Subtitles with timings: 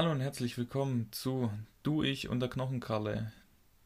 [0.00, 3.32] Hallo und herzlich willkommen zu Du, Ich und der Knochenkarle,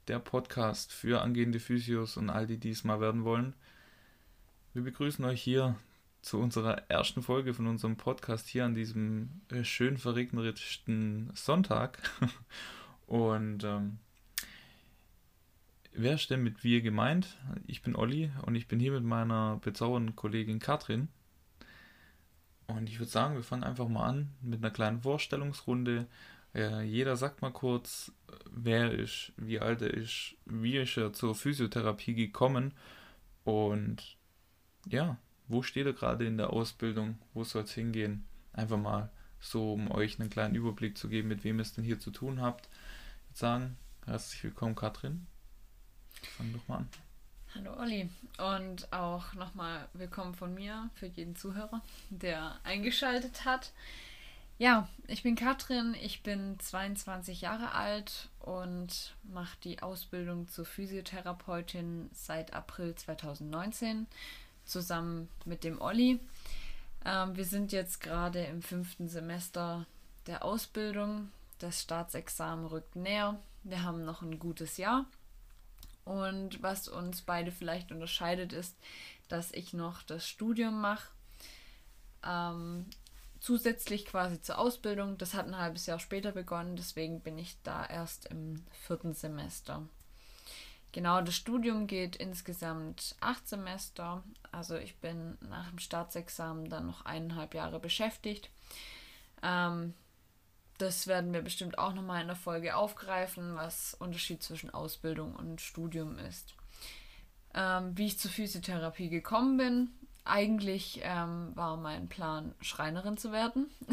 [0.07, 3.53] der Podcast für angehende Physios und all die, die es mal werden wollen.
[4.75, 5.75] Wir begrüßen euch hier
[6.23, 11.99] zu unserer ersten Folge von unserem Podcast hier an diesem äh, schön verregnerten Sonntag.
[13.09, 13.99] Und ähm,
[15.95, 17.41] wer ist denn mit wir gemeint?
[17.67, 21.09] Ich bin Olli und ich bin hier mit meiner bezaubernden Kollegin Katrin.
[22.67, 26.07] Und ich würde sagen, wir fangen einfach mal an mit einer kleinen Vorstellungsrunde.
[26.55, 28.13] Äh, jeder sagt mal kurz,
[28.51, 32.73] wer er ist, wie alt er ist, wie ist er zur Physiotherapie gekommen
[33.45, 34.17] und
[34.87, 38.25] ja, wo steht er gerade in der Ausbildung, wo soll es hingehen?
[38.53, 42.01] Einfach mal so, um euch einen kleinen Überblick zu geben, mit wem es denn hier
[42.01, 42.67] zu tun habt.
[42.67, 45.27] Ich würde sagen, herzlich willkommen, Katrin.
[46.37, 46.89] Fang doch mal an.
[47.57, 53.71] Hallo Olli und auch nochmal willkommen von mir für jeden Zuhörer, der eingeschaltet hat.
[54.59, 62.11] Ja, ich bin Katrin, ich bin 22 Jahre alt und mache die Ausbildung zur Physiotherapeutin
[62.13, 64.09] seit April 2019
[64.65, 66.19] zusammen mit dem Olli.
[67.05, 69.87] Ähm, wir sind jetzt gerade im fünften Semester
[70.27, 71.31] der Ausbildung.
[71.61, 73.39] Das Staatsexamen rückt näher.
[73.63, 75.07] Wir haben noch ein gutes Jahr.
[76.05, 78.77] Und was uns beide vielleicht unterscheidet, ist,
[79.29, 81.09] dass ich noch das Studium mache.
[82.23, 82.87] Ähm,
[83.41, 85.19] zusätzlich quasi zur Ausbildung.
[85.19, 89.83] Das hat ein halbes Jahr später begonnen, deswegen bin ich da erst im vierten Semester.
[90.93, 94.23] Genau, das Studium geht insgesamt acht Semester.
[94.53, 98.49] Also ich bin nach dem Staatsexamen dann noch eineinhalb Jahre beschäftigt.
[99.43, 99.95] Ähm,
[100.79, 105.61] das werden wir bestimmt auch nochmal in der Folge aufgreifen, was Unterschied zwischen Ausbildung und
[105.61, 106.55] Studium ist.
[107.55, 109.91] Ähm, wie ich zur Physiotherapie gekommen bin,
[110.25, 113.71] eigentlich ähm, war mein Plan, Schreinerin zu werden.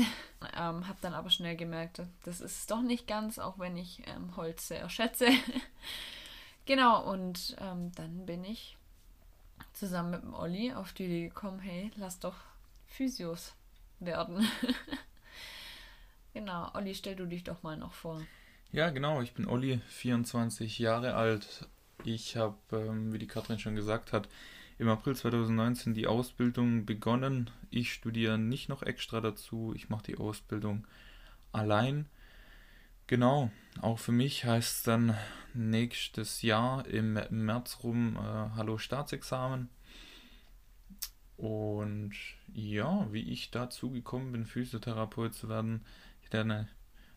[0.57, 4.01] ähm, habe dann aber schnell gemerkt, das ist es doch nicht ganz, auch wenn ich
[4.07, 5.27] ähm, Holz sehr schätze.
[6.65, 8.77] genau, und ähm, dann bin ich
[9.73, 12.35] zusammen mit dem Olli auf die Idee gekommen, hey, lass doch
[12.87, 13.53] Physios
[13.99, 14.47] werden.
[16.33, 18.21] Genau, Olli, stell du dich doch mal noch vor.
[18.71, 21.67] Ja, genau, ich bin Olli, 24 Jahre alt.
[22.05, 24.29] Ich habe, ähm, wie die Katrin schon gesagt hat,
[24.79, 27.51] im April 2019 die Ausbildung begonnen.
[27.69, 30.87] Ich studiere nicht noch extra dazu, ich mache die Ausbildung
[31.51, 32.07] allein.
[33.07, 35.17] Genau, auch für mich heißt es dann
[35.53, 38.19] nächstes Jahr im März rum äh,
[38.55, 39.69] Hallo Staatsexamen.
[41.35, 42.13] Und
[42.53, 45.83] ja, wie ich dazu gekommen bin, Physiotherapeut zu werden,
[46.39, 46.67] eine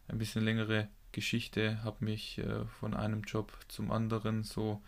[0.08, 4.82] ein bisschen längere Geschichte, habe mich äh, von einem Job zum anderen so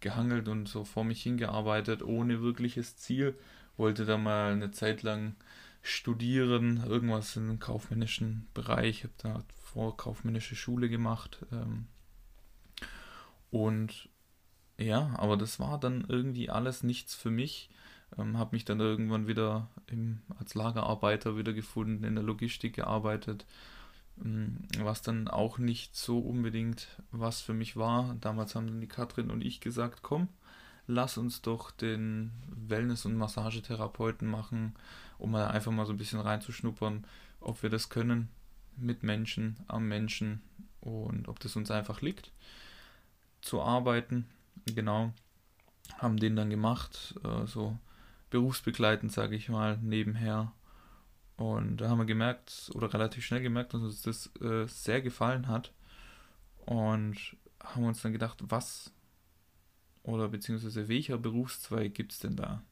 [0.00, 3.38] gehangelt und so vor mich hingearbeitet, ohne wirkliches Ziel.
[3.76, 5.34] Wollte da mal eine Zeit lang
[5.82, 11.44] studieren, irgendwas im kaufmännischen Bereich, habe da vor kaufmännische Schule gemacht.
[11.52, 11.86] Ähm,
[13.50, 14.08] und
[14.78, 17.68] ja, aber das war dann irgendwie alles nichts für mich.
[18.18, 23.46] Ähm, habe mich dann irgendwann wieder im, als Lagerarbeiter wieder gefunden, in der Logistik gearbeitet,
[24.22, 28.16] ähm, was dann auch nicht so unbedingt was für mich war.
[28.20, 30.28] Damals haben dann die Katrin und ich gesagt, komm,
[30.86, 34.74] lass uns doch den Wellness- und Massagetherapeuten machen,
[35.18, 37.06] um mal einfach mal so ein bisschen reinzuschnuppern,
[37.40, 38.28] ob wir das können
[38.76, 40.42] mit Menschen, am Menschen
[40.80, 42.32] und ob das uns einfach liegt
[43.42, 44.26] zu arbeiten.
[44.66, 45.12] Genau,
[45.98, 47.76] haben den dann gemacht, äh, so
[48.32, 50.52] berufsbegleitend, sage ich mal, nebenher
[51.36, 55.48] und da haben wir gemerkt, oder relativ schnell gemerkt, dass uns das äh, sehr gefallen
[55.48, 55.72] hat.
[56.66, 58.92] Und haben uns dann gedacht, was
[60.04, 62.62] oder beziehungsweise welcher Berufszweig gibt es denn da,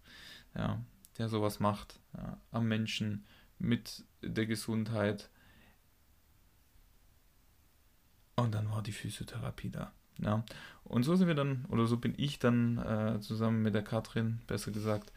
[0.54, 0.80] ja,
[1.18, 3.24] der sowas macht, ja, am Menschen,
[3.58, 5.30] mit der Gesundheit.
[8.36, 9.92] Und dann war die Physiotherapie da.
[10.18, 10.44] Ja.
[10.84, 14.40] Und so sind wir dann, oder so bin ich dann äh, zusammen mit der Katrin,
[14.46, 15.12] besser gesagt,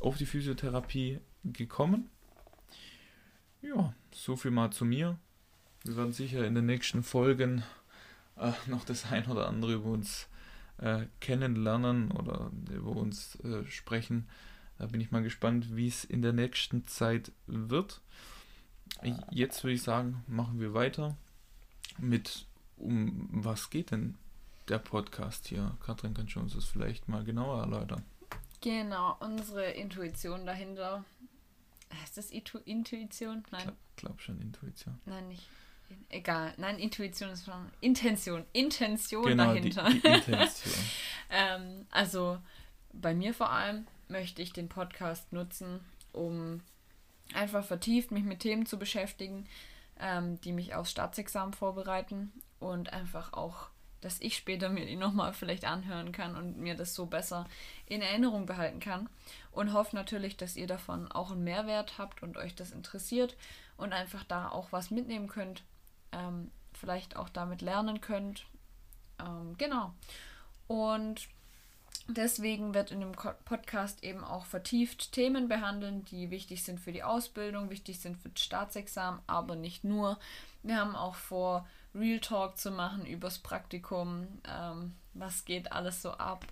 [0.00, 2.10] auf die Physiotherapie gekommen
[3.62, 5.18] ja, so viel mal zu mir.
[5.84, 7.62] Wir werden sicher in den nächsten Folgen
[8.36, 10.28] äh, noch das ein oder andere über uns
[10.78, 14.28] äh, kennenlernen oder über uns äh, sprechen.
[14.78, 18.00] Da bin ich mal gespannt, wie es in der nächsten Zeit wird.
[19.30, 21.16] Jetzt würde ich sagen, machen wir weiter
[21.98, 24.16] mit, um was geht denn
[24.68, 25.76] der Podcast hier?
[25.84, 28.04] Katrin, kannst du uns das vielleicht mal genauer erläutern?
[28.60, 31.04] Genau, unsere Intuition dahinter
[31.98, 33.44] Heißt das Intuition?
[33.50, 33.62] Nein.
[33.62, 35.00] Glaub, glaub schon Intuition.
[35.06, 35.48] Nein, nicht.
[36.08, 36.54] Egal.
[36.56, 38.44] Nein, Intuition ist schon Intention.
[38.52, 39.88] Intention genau, dahinter.
[39.90, 40.84] Die, die Intention.
[41.30, 42.38] ähm, also
[42.92, 45.80] bei mir vor allem möchte ich den Podcast nutzen,
[46.12, 46.62] um
[47.34, 49.46] einfach vertieft mich mit Themen zu beschäftigen,
[49.98, 55.32] ähm, die mich aufs Staatsexamen vorbereiten und einfach auch, dass ich später mir die nochmal
[55.32, 57.46] vielleicht anhören kann und mir das so besser
[57.86, 59.08] in Erinnerung behalten kann.
[59.52, 63.36] Und hoffe natürlich, dass ihr davon auch einen Mehrwert habt und euch das interessiert
[63.76, 65.62] und einfach da auch was mitnehmen könnt.
[66.12, 68.46] Ähm, vielleicht auch damit lernen könnt.
[69.18, 69.92] Ähm, genau.
[70.66, 71.28] Und
[72.08, 77.02] deswegen wird in dem Podcast eben auch vertieft Themen behandeln, die wichtig sind für die
[77.02, 80.18] Ausbildung, wichtig sind für das Staatsexamen, aber nicht nur.
[80.62, 84.26] Wir haben auch vor, Real Talk zu machen übers Praktikum.
[84.48, 86.46] Ähm, was geht alles so ab?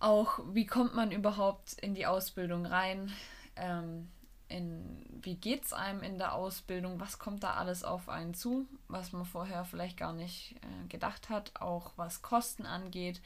[0.00, 3.12] Auch wie kommt man überhaupt in die Ausbildung rein?
[3.56, 4.08] Ähm,
[4.48, 7.00] in, wie geht es einem in der Ausbildung?
[7.00, 11.28] Was kommt da alles auf einen zu, was man vorher vielleicht gar nicht äh, gedacht
[11.28, 11.52] hat?
[11.60, 13.20] Auch was Kosten angeht.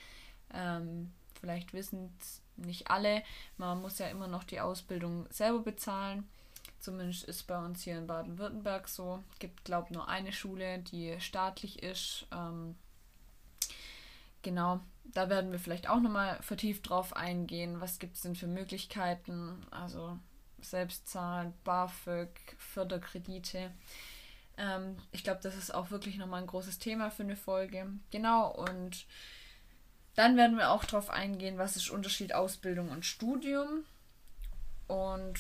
[0.53, 2.17] Ähm, vielleicht wissen
[2.57, 3.23] nicht alle.
[3.57, 6.29] Man muss ja immer noch die Ausbildung selber bezahlen.
[6.79, 9.23] Zumindest ist bei uns hier in Baden-Württemberg so.
[9.33, 12.27] Es gibt, glaube ich, nur eine Schule, die staatlich ist.
[12.33, 12.77] Ähm,
[14.43, 17.81] genau, da werden wir vielleicht auch nochmal vertieft drauf eingehen.
[17.81, 19.67] Was gibt es denn für Möglichkeiten?
[19.71, 20.19] Also
[20.61, 23.73] Selbstzahlen, BAföG, Förderkredite.
[24.57, 27.87] Ähm, ich glaube, das ist auch wirklich nochmal ein großes Thema für eine Folge.
[28.11, 29.07] Genau, und
[30.15, 33.85] dann werden wir auch darauf eingehen, was ist Unterschied Ausbildung und Studium.
[34.87, 35.39] Und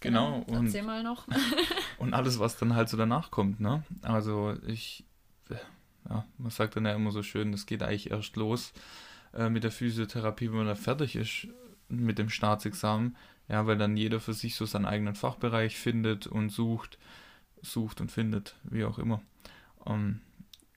[0.00, 1.26] Genau, genau und, erzähl mal noch.
[1.98, 3.84] und alles, was dann halt so danach kommt, ne?
[4.02, 5.04] Also ich,
[6.08, 8.72] ja, man sagt dann ja immer so schön, es geht eigentlich erst los
[9.34, 11.48] äh, mit der Physiotherapie, wenn man da fertig ist
[11.88, 13.16] mit dem Staatsexamen.
[13.48, 16.98] Ja, weil dann jeder für sich so seinen eigenen Fachbereich findet und sucht,
[17.62, 19.22] sucht und findet, wie auch immer.
[19.78, 20.20] Um, ähm,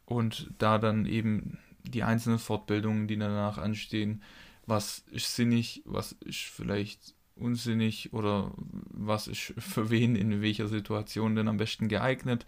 [0.05, 4.23] und da dann eben die einzelnen Fortbildungen, die danach anstehen,
[4.65, 11.35] was ist sinnig, was ist vielleicht unsinnig oder was ist für wen in welcher Situation
[11.35, 12.45] denn am besten geeignet.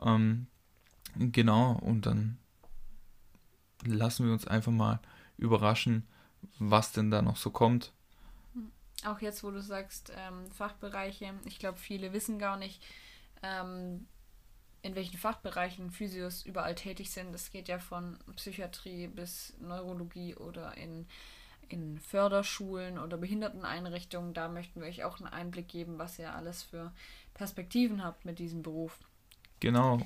[0.00, 0.46] Ähm,
[1.16, 2.38] genau, und dann
[3.84, 5.00] lassen wir uns einfach mal
[5.36, 6.06] überraschen,
[6.58, 7.92] was denn da noch so kommt.
[9.04, 12.84] Auch jetzt, wo du sagst, ähm, Fachbereiche, ich glaube, viele wissen gar nicht,
[13.42, 14.06] ähm,
[14.82, 17.34] in welchen Fachbereichen Physios überall tätig sind.
[17.34, 21.06] Es geht ja von Psychiatrie bis Neurologie oder in
[21.68, 24.34] in Förderschulen oder Behinderteneinrichtungen.
[24.34, 26.92] Da möchten wir euch auch einen Einblick geben, was ihr alles für
[27.34, 28.98] Perspektiven habt mit diesem Beruf.
[29.60, 30.00] Genau.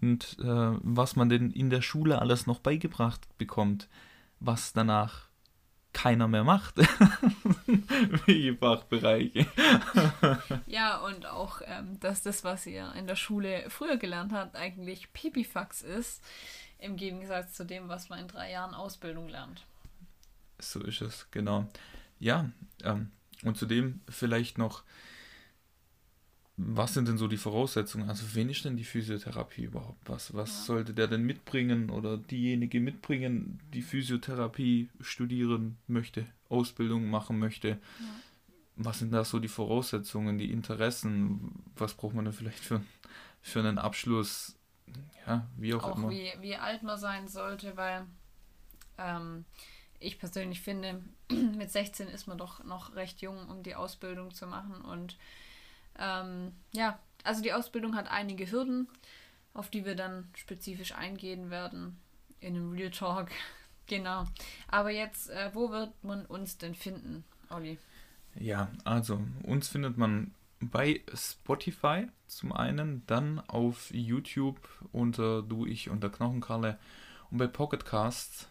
[0.00, 3.88] Und äh, was man denn in der Schule alles noch beigebracht bekommt,
[4.40, 5.28] was danach
[5.92, 6.76] keiner mehr macht.
[8.26, 9.46] Welche Fachbereiche.
[10.66, 15.12] ja, und auch, ähm, dass das, was ihr in der Schule früher gelernt habt, eigentlich
[15.12, 16.22] Pipifax ist,
[16.78, 19.66] im Gegensatz zu dem, was man in drei Jahren Ausbildung lernt.
[20.58, 21.68] So ist es, genau.
[22.18, 22.50] Ja,
[22.82, 23.10] ähm,
[23.44, 24.82] und zudem vielleicht noch,
[26.56, 28.08] was sind denn so die Voraussetzungen?
[28.08, 30.08] Also, wen ist denn die Physiotherapie überhaupt?
[30.08, 30.64] Was, was ja.
[30.64, 37.68] sollte der denn mitbringen oder diejenige mitbringen, die Physiotherapie studieren möchte, Ausbildung machen möchte?
[37.68, 37.76] Ja.
[38.74, 41.62] Was sind da so die Voraussetzungen, die Interessen?
[41.76, 42.82] Was braucht man denn vielleicht für,
[43.40, 44.56] für einen Abschluss?
[45.26, 46.10] Ja, wie auch, auch immer.
[46.10, 48.04] Wie, wie alt man sein sollte, weil
[48.98, 49.44] ähm,
[50.00, 54.46] ich persönlich finde, mit 16 ist man doch noch recht jung, um die Ausbildung zu
[54.46, 54.80] machen.
[54.80, 55.16] Und
[55.98, 58.88] ähm, ja, also die Ausbildung hat einige Hürden,
[59.54, 61.98] auf die wir dann spezifisch eingehen werden
[62.40, 63.30] in einem Real Talk.
[63.86, 64.24] genau.
[64.68, 67.78] Aber jetzt, äh, wo wird man uns denn finden, Olli?
[68.34, 74.60] Ja, also uns findet man bei Spotify zum einen, dann auf YouTube
[74.92, 76.78] unter Du, Ich und der Knochenkarle
[77.30, 78.48] und bei Pocketcasts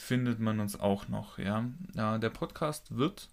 [0.00, 1.38] findet man uns auch noch.
[1.38, 1.64] Ja,
[1.94, 3.28] ja der Podcast wird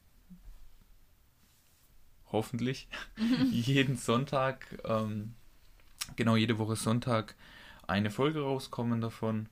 [2.31, 2.87] hoffentlich
[3.51, 5.33] jeden Sonntag, ähm,
[6.15, 7.35] genau jede Woche Sonntag,
[7.87, 9.49] eine Folge rauskommen davon.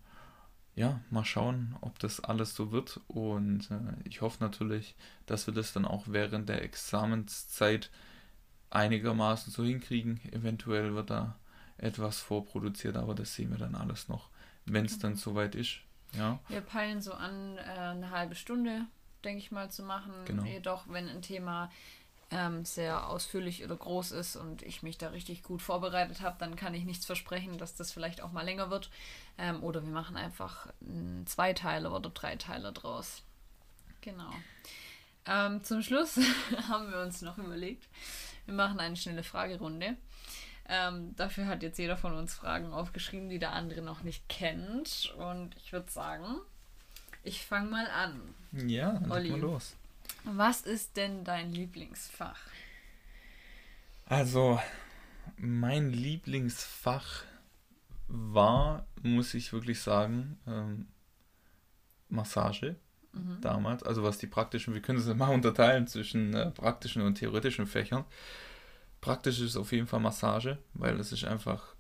[0.76, 3.00] Ja, mal schauen, ob das alles so wird.
[3.08, 4.96] Und äh, ich hoffe natürlich,
[5.26, 7.92] dass wir das dann auch während der Examenszeit
[8.72, 10.20] einigermaßen so hinkriegen.
[10.34, 11.40] Eventuell wird da
[11.78, 14.30] etwas vorproduziert, aber das sehen wir dann alles noch,
[14.66, 15.80] wenn es dann soweit ist.
[16.18, 16.40] Ja.
[16.48, 18.86] Wir peilen so an, äh, eine halbe Stunde,
[19.24, 20.14] denke ich mal, zu machen.
[20.26, 20.44] Genau.
[20.44, 21.72] Jedoch, wenn ein Thema
[22.32, 26.56] ähm, sehr ausführlich oder groß ist und ich mich da richtig gut vorbereitet habe, dann
[26.56, 28.90] kann ich nichts versprechen, dass das vielleicht auch mal länger wird.
[29.38, 30.68] Ähm, oder wir machen einfach
[31.26, 33.24] zwei Teile oder drei Teile draus.
[34.02, 34.32] Genau.
[35.28, 36.20] Ähm, zum Schluss
[36.68, 37.88] haben wir uns noch überlegt,
[38.46, 39.98] wir machen eine schnelle Fragerunde.
[40.68, 45.14] Ähm, dafür hat jetzt jeder von uns Fragen aufgeschrieben, die der andere noch nicht kennt.
[45.18, 46.26] Und ich würde sagen,
[47.24, 48.20] ich fange mal an.
[48.68, 49.76] Ja, dann Olli, mal los.
[50.24, 52.40] Was ist denn dein Lieblingsfach?
[54.08, 54.60] Also,
[55.38, 57.24] mein Lieblingsfach
[58.08, 60.88] war, muss ich wirklich sagen, ähm,
[62.10, 62.76] Massage
[63.14, 63.42] mhm.
[63.42, 63.84] damals.
[63.84, 68.06] Also was die praktischen, wir können es mal unterteilen zwischen äh, praktischen und theoretischen Fächern.
[69.06, 71.76] Praktisch ist auf jeden Fall Massage, weil es ist einfach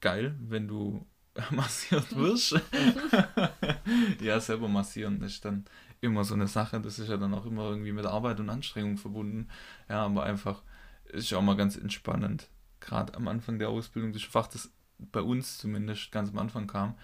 [0.00, 1.06] geil, wenn du
[1.52, 2.60] massiert wirst.
[4.20, 5.64] ja, selber massieren ist dann
[6.00, 6.80] immer so eine Sache.
[6.80, 9.46] Das ist ja dann auch immer irgendwie mit Arbeit und Anstrengung verbunden.
[9.88, 10.64] Ja, aber einfach
[11.04, 12.48] ist auch mal ganz entspannend.
[12.80, 16.96] Gerade am Anfang der Ausbildung das Fach, das bei uns zumindest ganz am Anfang kam,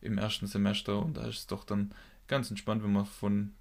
[0.00, 1.04] im ersten Semester.
[1.04, 1.92] Und da ist es doch dann
[2.28, 3.56] ganz entspannt, wenn man von,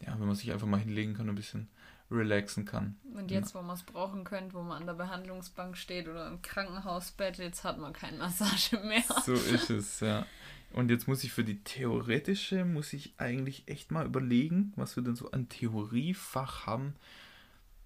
[0.00, 1.68] ja, wenn man sich einfach mal hinlegen kann, ein bisschen
[2.10, 2.96] relaxen kann.
[3.14, 6.42] Und jetzt, wo man es brauchen könnte, wo man an der Behandlungsbank steht oder im
[6.42, 9.04] Krankenhausbett, jetzt hat man keine Massage mehr.
[9.24, 10.26] So ist es, ja.
[10.72, 15.02] Und jetzt muss ich für die theoretische, muss ich eigentlich echt mal überlegen, was wir
[15.02, 16.94] denn so an Theoriefach haben,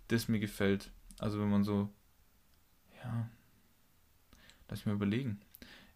[0.09, 0.91] das mir gefällt.
[1.19, 1.89] Also wenn man so,
[3.03, 3.29] ja,
[4.69, 5.41] lass mich mal überlegen.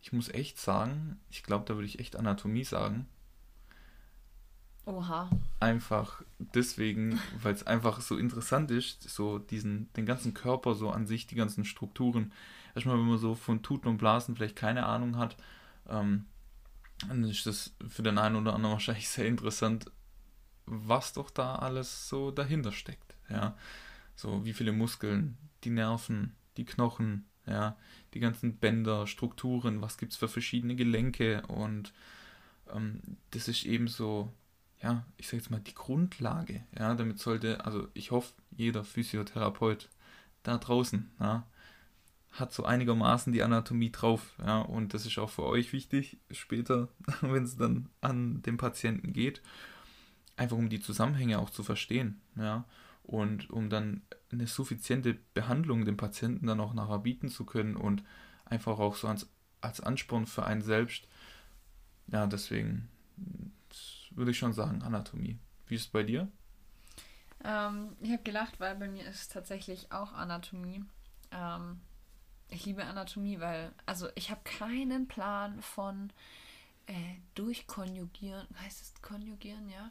[0.00, 3.06] Ich muss echt sagen, ich glaube, da würde ich echt Anatomie sagen.
[4.88, 5.28] Oha.
[5.60, 11.06] Einfach deswegen, weil es einfach so interessant ist, so diesen, den ganzen Körper so an
[11.06, 12.32] sich, die ganzen Strukturen.
[12.74, 15.36] Erstmal, wenn man so von Tuten und Blasen vielleicht keine Ahnung hat,
[15.90, 16.24] ähm,
[17.06, 19.90] dann ist das für den einen oder anderen wahrscheinlich sehr interessant,
[20.64, 23.14] was doch da alles so dahinter steckt.
[23.28, 23.58] Ja,
[24.16, 27.76] so wie viele Muskeln, die Nerven, die Knochen, ja,
[28.14, 31.92] die ganzen Bänder, Strukturen, was gibt es für verschiedene Gelenke und
[32.74, 33.00] ähm,
[33.32, 34.32] das ist eben so
[34.88, 36.64] ja, ich sage jetzt mal, die Grundlage.
[36.78, 39.90] Ja, damit sollte, also ich hoffe, jeder Physiotherapeut
[40.42, 41.46] da draußen ja,
[42.30, 44.34] hat so einigermaßen die Anatomie drauf.
[44.38, 46.88] Ja, und das ist auch für euch wichtig, später,
[47.20, 49.42] wenn es dann an den Patienten geht,
[50.36, 52.22] einfach um die Zusammenhänge auch zu verstehen.
[52.36, 52.64] Ja,
[53.02, 54.02] und um dann
[54.32, 58.02] eine suffiziente Behandlung dem Patienten dann auch nachher bieten zu können und
[58.46, 59.28] einfach auch so als,
[59.60, 61.06] als Ansporn für einen selbst.
[62.06, 62.88] Ja, deswegen
[64.18, 65.38] würde ich schon sagen, Anatomie.
[65.66, 66.28] Wie ist es bei dir?
[67.44, 70.84] Ähm, ich habe gelacht, weil bei mir ist tatsächlich auch Anatomie.
[71.30, 71.80] Ähm,
[72.50, 76.12] ich liebe Anatomie, weil, also ich habe keinen Plan von
[76.86, 78.48] äh, durchkonjugieren.
[78.62, 79.90] Heißt es konjugieren, ja?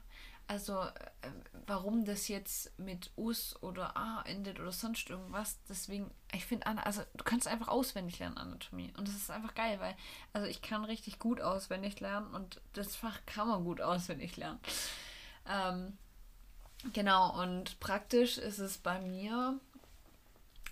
[0.50, 1.30] Also, äh,
[1.66, 5.60] warum das jetzt mit us oder a endet oder sonst irgendwas.
[5.68, 8.94] Deswegen, ich finde, also du kannst einfach auswendig lernen Anatomie.
[8.98, 9.96] Und das ist einfach geil, weil,
[10.32, 14.60] also ich kann richtig gut auswendig lernen und das Fach kann man gut auswendig lernen.
[15.46, 15.98] Ähm,
[16.94, 19.60] genau, und praktisch ist es bei mir,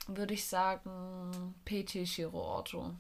[0.07, 2.95] würde ich sagen, PT Chiro Ortho.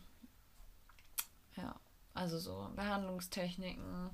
[1.55, 1.79] Ja,
[2.13, 4.09] also so Behandlungstechniken,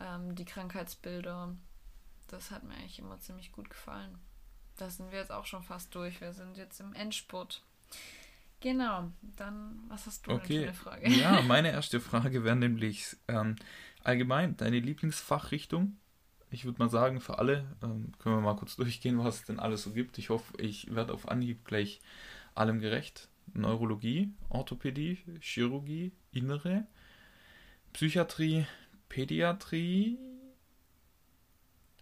[0.00, 1.54] ähm, die Krankheitsbilder
[2.28, 4.18] das hat mir eigentlich immer ziemlich gut gefallen.
[4.76, 6.20] Da sind wir jetzt auch schon fast durch.
[6.20, 7.62] Wir sind jetzt im Endspurt.
[8.60, 10.64] Genau, dann, was hast du okay.
[10.64, 11.10] denn für eine Frage?
[11.10, 13.56] Ja, meine erste Frage wäre nämlich ähm,
[14.02, 15.96] allgemein deine Lieblingsfachrichtung.
[16.50, 19.60] Ich würde mal sagen, für alle, ähm, können wir mal kurz durchgehen, was es denn
[19.60, 20.18] alles so gibt.
[20.18, 22.00] Ich hoffe, ich werde auf Anhieb gleich
[22.54, 23.28] allem gerecht.
[23.52, 26.86] Neurologie, Orthopädie, Chirurgie, Innere,
[27.92, 28.66] Psychiatrie,
[29.08, 30.18] Pädiatrie,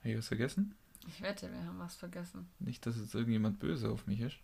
[0.04, 0.74] habe ich was vergessen?
[1.08, 2.48] Ich wette, wir haben was vergessen.
[2.58, 4.36] Nicht, dass jetzt irgendjemand böse auf mich ist.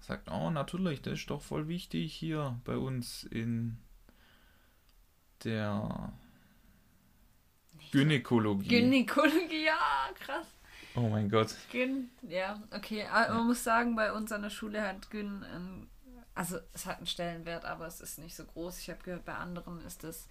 [0.00, 3.78] Sagt, oh, natürlich, das ist doch voll wichtig hier bei uns in
[5.44, 6.12] der
[7.92, 8.68] Gynäkologie.
[8.68, 10.46] Gynäkologie, ja, krass.
[10.94, 11.54] Oh mein Gott.
[11.70, 13.04] Gyn, ja, okay.
[13.06, 13.34] Aber ja.
[13.34, 15.44] man muss sagen, bei uns an der Schule hat Gyn,
[16.34, 18.78] also es hat einen Stellenwert, aber es ist nicht so groß.
[18.78, 20.28] Ich habe gehört, bei anderen ist es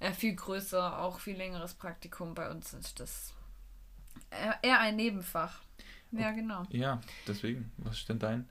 [0.00, 2.34] äh, viel größer, auch viel längeres Praktikum.
[2.34, 3.34] Bei uns ist das
[4.62, 5.60] eher ein Nebenfach.
[6.12, 6.62] Ja, genau.
[6.70, 7.72] Ja, deswegen.
[7.78, 8.48] Was ist denn dein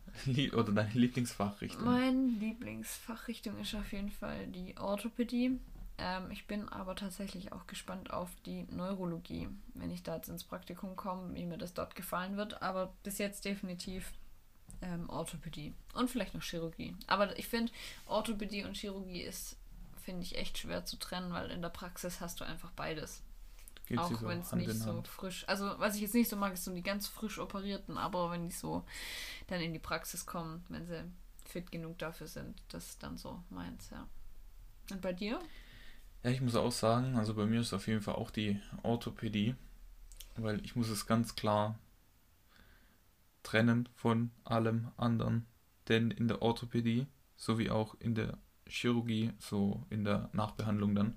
[0.54, 1.86] oder deine Lieblingsfachrichtung?
[1.86, 5.60] Meine Lieblingsfachrichtung ist auf jeden Fall die Orthopädie.
[5.98, 10.44] Ähm, ich bin aber tatsächlich auch gespannt auf die Neurologie, wenn ich da jetzt ins
[10.44, 12.62] Praktikum komme, wie mir das dort gefallen wird.
[12.62, 14.12] Aber bis jetzt definitiv
[14.82, 16.96] ähm, Orthopädie und vielleicht noch Chirurgie.
[17.08, 17.72] Aber ich finde,
[18.08, 19.58] Orthopädie und Chirurgie ist
[20.03, 23.24] finde ich echt schwer zu trennen, weil in der Praxis hast du einfach beides.
[23.86, 25.43] Geht auch wenn es nicht so frisch.
[25.48, 28.48] Also, was ich jetzt nicht so mag, ist so die ganz frisch operierten, aber wenn
[28.48, 28.86] die so
[29.48, 31.03] dann in die Praxis kommen, wenn sie
[31.45, 34.07] fit genug dafür sind, das ist dann so meins, ja.
[34.91, 35.39] Und bei dir?
[36.24, 39.55] Ja, ich muss auch sagen, also bei mir ist auf jeden Fall auch die Orthopädie,
[40.36, 41.77] weil ich muss es ganz klar
[43.43, 45.45] trennen von allem anderen,
[45.89, 48.38] denn in der Orthopädie sowie auch in der
[48.74, 51.15] Chirurgie, so in der Nachbehandlung dann,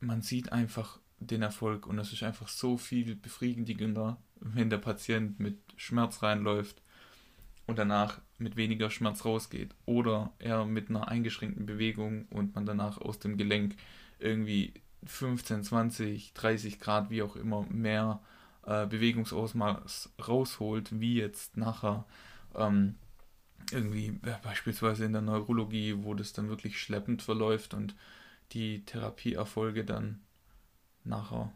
[0.00, 5.40] man sieht einfach den Erfolg und es ist einfach so viel befriedigender, wenn der Patient
[5.40, 6.82] mit Schmerz reinläuft
[7.66, 12.98] und danach mit weniger Schmerz rausgeht oder eher mit einer eingeschränkten Bewegung und man danach
[12.98, 13.76] aus dem Gelenk
[14.18, 18.20] irgendwie 15, 20, 30 Grad, wie auch immer, mehr
[18.66, 22.04] äh, Bewegungsausmaß rausholt, wie jetzt nachher
[22.54, 22.96] ähm,
[23.72, 24.10] irgendwie
[24.42, 27.94] beispielsweise in der Neurologie, wo das dann wirklich schleppend verläuft und
[28.52, 30.20] die Therapieerfolge dann
[31.04, 31.52] nachher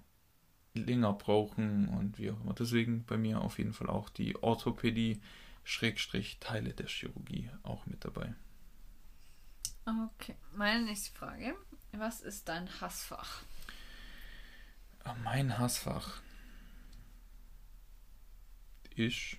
[0.75, 2.55] länger brauchen und wie auch immer.
[2.55, 5.21] Deswegen bei mir auf jeden Fall auch die Orthopädie,
[5.65, 8.35] Schrägstrich Teile der Chirurgie auch mit dabei.
[9.87, 11.55] Okay, meine nächste Frage.
[11.93, 13.43] Was ist dein Hassfach?
[15.05, 16.21] Ah, mein Hassfach
[18.97, 19.37] ist.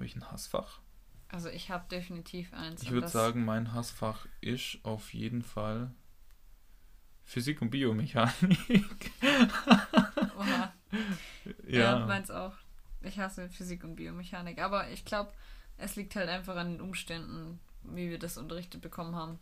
[0.00, 0.80] Habe ich ein Hassfach?
[1.28, 2.82] Also ich habe definitiv eins.
[2.82, 5.90] Ich würde sagen, mein Hassfach ist auf jeden Fall
[7.26, 9.10] Physik und Biomechanik.
[10.38, 10.72] Oha.
[11.68, 12.54] Ja, ja meins auch.
[13.02, 14.58] Ich hasse Physik und Biomechanik.
[14.62, 15.30] Aber ich glaube,
[15.76, 19.38] es liegt halt einfach an den Umständen, wie wir das unterrichtet bekommen haben.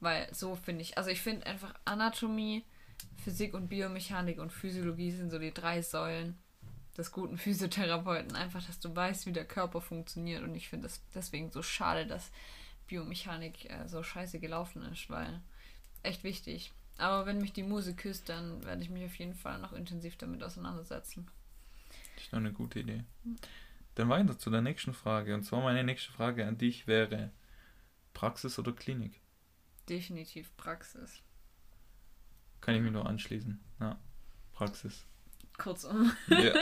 [0.00, 2.64] Weil so finde ich, also ich finde einfach Anatomie,
[3.22, 6.36] Physik und Biomechanik und Physiologie sind so die drei Säulen
[6.96, 8.34] des guten Physiotherapeuten.
[8.36, 10.42] Einfach, dass du weißt, wie der Körper funktioniert.
[10.42, 12.30] Und ich finde es deswegen so schade, dass
[12.86, 15.40] Biomechanik äh, so scheiße gelaufen ist, weil
[16.02, 16.72] echt wichtig.
[16.98, 20.16] Aber wenn mich die Musik küsst, dann werde ich mich auf jeden Fall noch intensiv
[20.16, 21.26] damit auseinandersetzen.
[22.14, 23.04] Das ist doch eine gute Idee.
[23.94, 25.34] Dann weiter zu der nächsten Frage.
[25.34, 27.30] Und zwar meine nächste Frage an dich wäre:
[28.12, 29.20] Praxis oder Klinik?
[29.88, 31.22] Definitiv Praxis.
[32.60, 33.58] Kann ich mich nur anschließen.
[33.80, 33.98] Ja,
[34.52, 35.06] Praxis.
[35.60, 36.10] Kurzum.
[36.28, 36.54] Ja.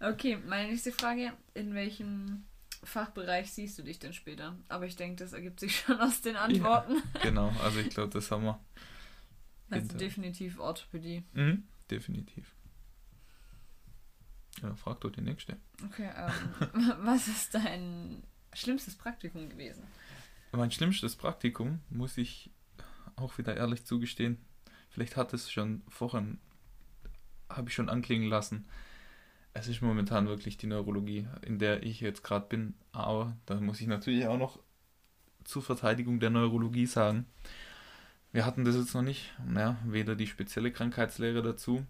[0.10, 2.44] okay, meine nächste Frage: In welchem
[2.82, 4.56] Fachbereich siehst du dich denn später?
[4.68, 6.96] Aber ich denke, das ergibt sich schon aus den Antworten.
[7.14, 8.58] Ja, genau, also ich glaube, das haben wir.
[9.68, 9.98] Also hinter.
[9.98, 11.22] definitiv Orthopädie.
[11.34, 12.52] Mhm, definitiv.
[14.62, 15.56] Ja, frag doch die nächste.
[15.84, 19.84] Okay, ähm, was ist dein schlimmstes Praktikum gewesen?
[20.52, 22.50] Mein schlimmstes Praktikum, muss ich
[23.14, 24.38] auch wieder ehrlich zugestehen,
[24.88, 26.40] vielleicht hat es schon vorhin,
[27.50, 28.66] habe ich schon anklingen lassen.
[29.52, 33.80] Es ist momentan wirklich die Neurologie, in der ich jetzt gerade bin, aber da muss
[33.80, 34.60] ich natürlich auch noch
[35.44, 37.26] zur Verteidigung der Neurologie sagen,
[38.32, 41.84] wir hatten das jetzt noch nicht, ja, weder die spezielle Krankheitslehre dazu,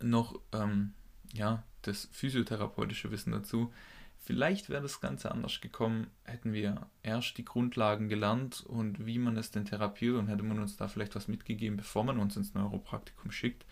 [0.00, 0.92] noch ähm,
[1.32, 3.72] ja, das physiotherapeutische Wissen dazu.
[4.18, 9.36] Vielleicht wäre das Ganze anders gekommen, hätten wir erst die Grundlagen gelernt und wie man
[9.36, 12.54] es denn therapiert und hätte man uns da vielleicht was mitgegeben, bevor man uns ins
[12.54, 13.64] Neuropraktikum schickt,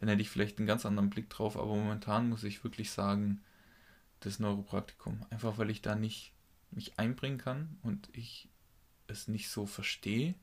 [0.00, 1.56] dann hätte ich vielleicht einen ganz anderen Blick drauf.
[1.56, 3.42] Aber momentan muss ich wirklich sagen,
[4.20, 5.24] das Neuropraktikum.
[5.30, 6.32] Einfach weil ich da nicht
[6.70, 8.48] mich einbringen kann und ich
[9.06, 10.34] es nicht so verstehe,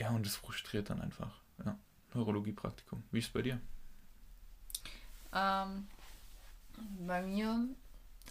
[0.00, 1.40] ja, und es frustriert dann einfach.
[1.64, 1.76] Ja,
[2.14, 3.02] Neurologie-Praktikum.
[3.10, 3.60] Wie ist es bei dir?
[5.32, 5.88] Ähm,
[7.06, 7.68] bei mir,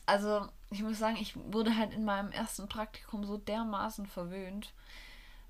[0.05, 4.73] also ich muss sagen, ich wurde halt in meinem ersten Praktikum so dermaßen verwöhnt,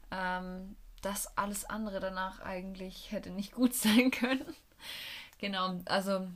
[0.09, 0.75] ähm,
[1.07, 4.45] dass alles andere danach eigentlich hätte nicht gut sein können.
[5.39, 6.27] genau, also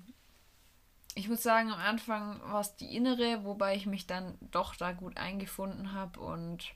[1.13, 4.93] ich muss sagen, am Anfang war es die innere, wobei ich mich dann doch da
[4.93, 6.73] gut eingefunden habe und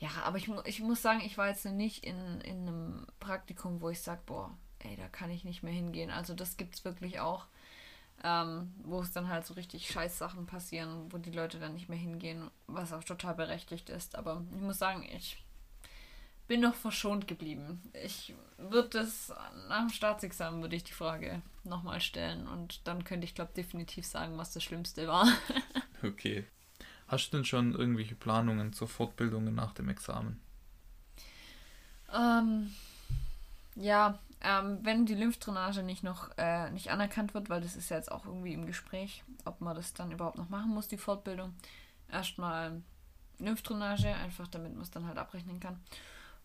[0.00, 3.88] ja, aber ich, ich muss sagen, ich war jetzt nicht in, in einem Praktikum, wo
[3.88, 6.10] ich sage, boah, ey, da kann ich nicht mehr hingehen.
[6.10, 7.46] Also das gibt es wirklich auch,
[8.24, 11.88] ähm, wo es dann halt so richtig scheiß Sachen passieren, wo die Leute dann nicht
[11.88, 14.16] mehr hingehen, was auch total berechtigt ist.
[14.16, 15.44] Aber ich muss sagen, ich
[16.52, 17.80] bin noch verschont geblieben.
[18.04, 19.32] Ich würde das
[19.70, 24.04] nach dem Staatsexamen würde ich die Frage nochmal stellen und dann könnte ich glaube definitiv
[24.04, 25.26] sagen, was das Schlimmste war.
[26.02, 26.44] okay.
[27.08, 30.42] Hast du denn schon irgendwelche Planungen zur Fortbildung nach dem Examen?
[32.12, 32.74] Ähm,
[33.74, 37.96] ja, ähm, wenn die Lymphdrainage nicht noch äh, nicht anerkannt wird, weil das ist ja
[37.96, 41.54] jetzt auch irgendwie im Gespräch, ob man das dann überhaupt noch machen muss, die Fortbildung.
[42.10, 42.82] Erstmal
[43.38, 45.80] Lymphdrainage, einfach damit man es dann halt abrechnen kann.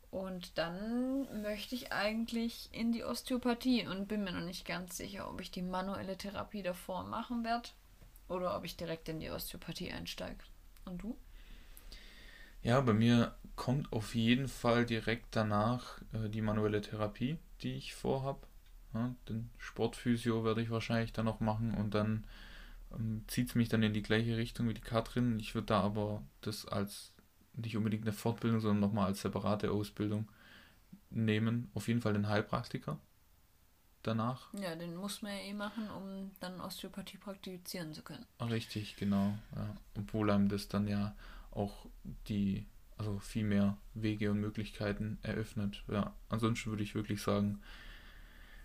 [0.10, 5.30] Und dann möchte ich eigentlich in die Osteopathie und bin mir noch nicht ganz sicher,
[5.30, 7.70] ob ich die manuelle Therapie davor machen werde
[8.30, 10.44] oder ob ich direkt in die Osteopathie einsteige.
[10.86, 11.18] Und du?
[12.62, 17.94] Ja, bei mir kommt auf jeden Fall direkt danach äh, die manuelle Therapie, die ich
[17.94, 18.48] vorhab.
[18.94, 22.26] Ja, den Sportphysio werde ich wahrscheinlich dann noch machen und dann
[22.94, 25.40] ähm, zieht es mich dann in die gleiche Richtung wie die Katrin.
[25.40, 27.14] Ich würde da aber das als
[27.58, 30.28] nicht unbedingt eine Fortbildung, sondern nochmal als separate Ausbildung
[31.10, 31.70] nehmen.
[31.74, 33.00] Auf jeden Fall den Heilpraktiker
[34.04, 34.54] danach.
[34.54, 38.26] Ja, den muss man ja eh machen, um dann Osteopathie praktizieren zu können.
[38.40, 39.38] Richtig, genau.
[39.56, 39.76] Ja.
[39.98, 41.16] Obwohl einem das dann ja
[41.52, 41.88] auch
[42.28, 42.66] die,
[42.98, 45.84] also viel mehr Wege und Möglichkeiten eröffnet.
[45.88, 47.62] Ja, ansonsten würde ich wirklich sagen,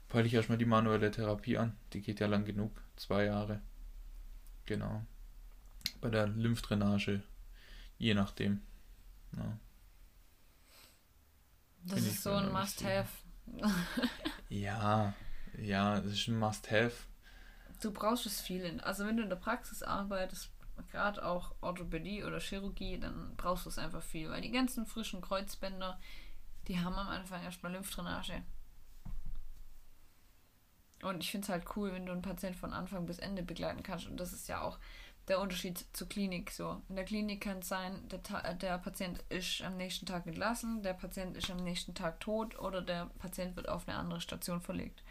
[0.08, 1.76] peile ich erstmal die manuelle Therapie an.
[1.92, 3.60] Die geht ja lang genug, zwei Jahre.
[4.66, 5.04] genau.
[6.00, 7.22] Bei der Lymphdrainage,
[7.98, 8.60] je nachdem.
[9.36, 9.58] Ja.
[11.84, 13.08] Das Find ist so ein Must-Have.
[14.48, 15.14] ja,
[15.58, 16.92] ja, das ist ein Must-Have.
[17.80, 18.80] Du brauchst es viel.
[18.80, 20.50] Also wenn du in der Praxis arbeitest,
[20.90, 24.30] gerade auch Orthopädie oder Chirurgie, dann brauchst du es einfach viel.
[24.30, 25.98] Weil die ganzen frischen Kreuzbänder,
[26.68, 28.42] die haben am Anfang erstmal Lymphdrainage.
[31.02, 33.82] Und ich finde es halt cool, wenn du einen Patienten von Anfang bis Ende begleiten
[33.82, 34.06] kannst.
[34.06, 34.78] Und das ist ja auch
[35.28, 36.50] der Unterschied zur Klinik.
[36.50, 40.26] So, in der Klinik kann es sein, der, äh, der Patient ist am nächsten Tag
[40.26, 44.20] entlassen, der Patient ist am nächsten Tag tot oder der Patient wird auf eine andere
[44.20, 45.02] Station verlegt.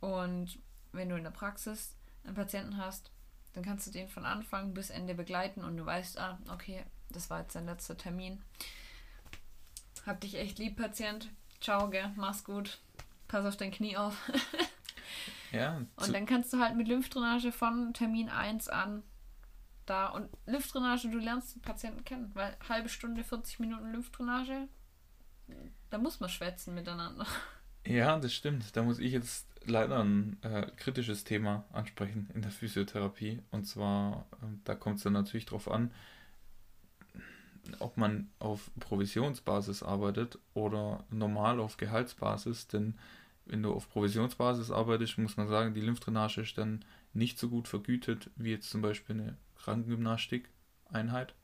[0.00, 0.58] Und
[0.92, 3.10] wenn du in der Praxis einen Patienten hast,
[3.54, 7.30] dann kannst du den von Anfang bis Ende begleiten und du weißt, ah, okay, das
[7.30, 8.42] war jetzt dein letzter Termin.
[10.06, 11.28] Hab dich echt lieb, Patient.
[11.60, 12.78] Ciao, gell, mach's gut.
[13.26, 14.16] Pass auf dein Knie auf.
[15.52, 15.82] ja.
[15.96, 19.02] Und dann kannst du halt mit Lymphdrainage von Termin 1 an
[19.88, 20.08] da.
[20.08, 24.68] Und Lymphdrainage, du lernst den Patienten kennen, weil halbe Stunde, 40 Minuten Lymphdrainage,
[25.90, 27.26] da muss man schwätzen miteinander.
[27.86, 28.76] Ja, das stimmt.
[28.76, 33.40] Da muss ich jetzt leider ein äh, kritisches Thema ansprechen in der Physiotherapie.
[33.50, 35.90] Und zwar, äh, da kommt es dann natürlich darauf an,
[37.78, 42.66] ob man auf Provisionsbasis arbeitet oder normal auf Gehaltsbasis.
[42.68, 42.98] Denn
[43.46, 47.68] wenn du auf Provisionsbasis arbeitest, muss man sagen, die Lymphdrainage ist dann nicht so gut
[47.68, 49.36] vergütet wie jetzt zum Beispiel eine
[49.68, 51.34] Krankengymnastik-Einheit.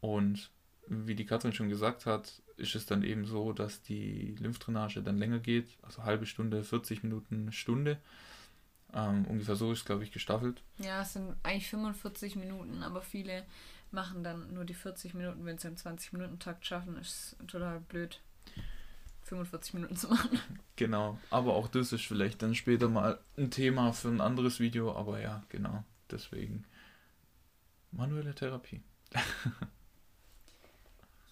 [0.00, 0.50] Und
[0.88, 5.18] wie die Katrin schon gesagt hat, ist es dann eben so, dass die Lymphdrainage dann
[5.18, 7.98] länger geht, also halbe Stunde, 40 Minuten, Stunde.
[8.92, 10.62] Ähm, ungefähr so ist, glaube ich, gestaffelt.
[10.78, 13.44] Ja, es sind eigentlich 45 Minuten, aber viele
[13.90, 18.20] machen dann nur die 40 Minuten, wenn sie im 20-Minuten-Takt schaffen, ist total blöd.
[19.24, 20.40] 45 Minuten zu machen.
[20.76, 24.94] Genau, aber auch das ist vielleicht dann später mal ein Thema für ein anderes Video,
[24.94, 26.64] aber ja, genau, deswegen
[27.92, 28.82] manuelle Therapie.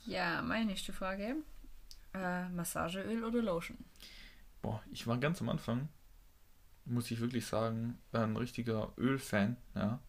[0.06, 1.36] ja, meine nächste Frage.
[2.14, 3.76] Äh, Massageöl oder Lotion?
[4.62, 5.88] Boah, ich war ganz am Anfang,
[6.84, 10.00] muss ich wirklich sagen, ein richtiger Ölfan, ja.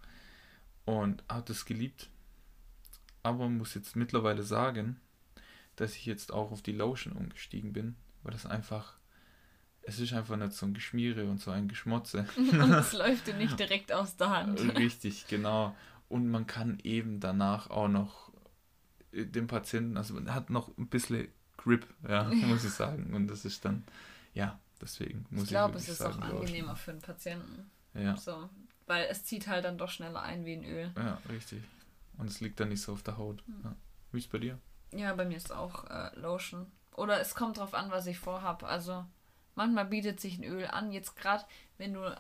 [0.86, 2.10] Und habe das geliebt.
[3.24, 5.02] Aber muss jetzt mittlerweile sagen,
[5.76, 8.98] dass ich jetzt auch auf die Lotion umgestiegen bin, weil das einfach,
[9.82, 12.26] es ist einfach nicht so ein Geschmiere und so ein Geschmotze.
[12.38, 14.60] und es läuft dir nicht direkt aus der Hand.
[14.78, 15.76] Richtig, genau.
[16.10, 18.32] Und man kann eben danach auch noch
[19.12, 23.14] äh, dem Patienten, also man hat noch ein bisschen Grip, ja, muss ich sagen.
[23.14, 23.84] Und das ist dann,
[24.34, 25.76] ja, deswegen muss ich, ich sagen.
[25.76, 27.70] Ich glaube, es ist auch angenehmer für den Patienten.
[27.94, 28.16] Ja.
[28.16, 28.50] So,
[28.86, 30.92] weil es zieht halt dann doch schneller ein wie ein Öl.
[30.96, 31.62] Ja, richtig.
[32.18, 33.44] Und es liegt dann nicht so auf der Haut.
[33.46, 33.62] Hm.
[33.64, 33.76] Ja.
[34.12, 34.60] Wie ist es bei dir?
[34.92, 36.72] Ja, bei mir ist auch äh, Lotion.
[36.96, 38.64] Oder es kommt drauf an, was ich vorhab.
[38.64, 39.06] Also
[39.56, 40.92] manchmal bietet sich ein Öl an.
[40.92, 41.44] Jetzt gerade,
[41.78, 42.18] wenn du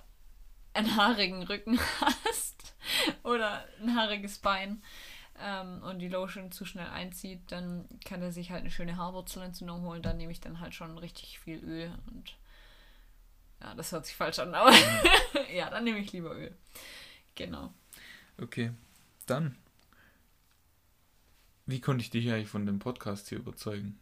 [0.73, 2.66] einen haarigen Rücken hast
[3.23, 4.81] oder ein haariges Bein
[5.39, 9.81] ähm, und die Lotion zu schnell einzieht, dann kann er sich halt eine schöne Haarwurzelentzündung
[9.81, 10.01] holen.
[10.01, 12.35] Dann nehme ich dann halt schon richtig viel Öl und
[13.61, 14.71] ja, das hört sich falsch an, aber
[15.53, 16.55] ja, dann nehme ich lieber Öl.
[17.35, 17.73] Genau.
[18.39, 18.71] Okay,
[19.25, 19.55] dann
[21.67, 23.99] wie konnte ich dich eigentlich von dem Podcast hier überzeugen?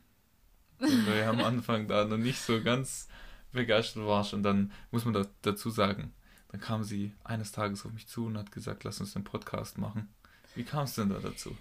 [0.79, 3.07] Du ja am Anfang da noch nicht so ganz
[3.51, 6.13] begeistert warst und dann muss man da, dazu sagen,
[6.55, 9.77] dann kam sie eines Tages auf mich zu und hat gesagt, lass uns den Podcast
[9.77, 10.07] machen.
[10.55, 11.57] Wie kam es denn da dazu?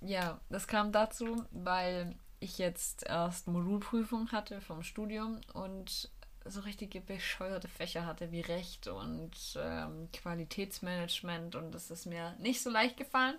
[0.00, 6.08] Ja, das kam dazu, weil ich jetzt erst Modulprüfung hatte vom Studium und
[6.46, 12.62] so richtige bescheuerte Fächer hatte wie Recht und ähm, Qualitätsmanagement und das ist mir nicht
[12.62, 13.36] so leicht gefallen.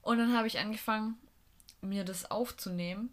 [0.00, 1.16] Und dann habe ich angefangen,
[1.82, 3.10] mir das aufzunehmen,